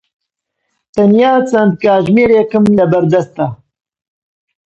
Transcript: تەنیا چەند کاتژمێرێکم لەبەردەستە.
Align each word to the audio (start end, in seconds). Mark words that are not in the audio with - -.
تەنیا 0.93 1.33
چەند 1.49 1.73
کاتژمێرێکم 1.81 2.65
لەبەردەستە. 2.77 3.47